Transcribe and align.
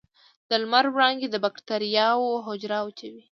د 0.49 0.51
لمر 0.61 0.85
وړانګې 0.93 1.27
د 1.31 1.35
بکټریاوو 1.43 2.43
حجره 2.45 2.79
وچوي. 2.83 3.23